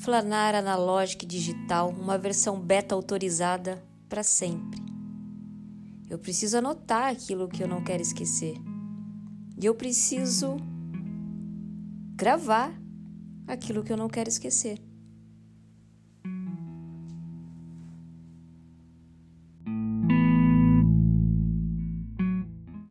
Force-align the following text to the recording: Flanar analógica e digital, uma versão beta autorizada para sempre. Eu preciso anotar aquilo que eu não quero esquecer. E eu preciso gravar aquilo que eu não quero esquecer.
Flanar 0.00 0.54
analógica 0.54 1.26
e 1.26 1.28
digital, 1.28 1.90
uma 1.90 2.16
versão 2.16 2.58
beta 2.58 2.94
autorizada 2.94 3.84
para 4.08 4.22
sempre. 4.22 4.80
Eu 6.08 6.18
preciso 6.18 6.56
anotar 6.56 7.12
aquilo 7.12 7.46
que 7.46 7.62
eu 7.62 7.68
não 7.68 7.84
quero 7.84 8.00
esquecer. 8.00 8.56
E 9.60 9.66
eu 9.66 9.74
preciso 9.74 10.56
gravar 12.16 12.72
aquilo 13.46 13.84
que 13.84 13.92
eu 13.92 13.96
não 13.96 14.08
quero 14.08 14.30
esquecer. 14.30 14.89